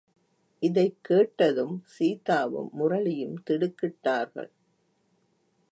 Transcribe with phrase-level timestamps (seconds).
[0.59, 4.51] இதைக் கேட்டதும் சீதாவும் முரளியும் திடுக்கிட்டார்கள்.